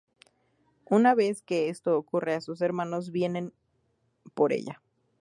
Una 0.89 1.13
vez 1.13 1.43
que 1.43 1.69
esto 1.69 1.95
ocurre 1.95 2.33
a 2.33 2.41
sus 2.41 2.61
hermanos 2.61 3.11
vienen 3.11 3.53
a 4.25 4.29
por 4.31 4.51
ella. 4.51 4.81